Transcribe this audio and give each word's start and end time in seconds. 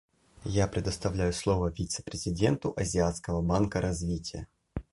Я 0.45 0.67
предоставляю 0.67 1.31
слово 1.31 1.69
вице-президенту 1.71 2.73
Азиатского 2.75 3.43
банка 3.43 3.81
развития. 3.81 4.47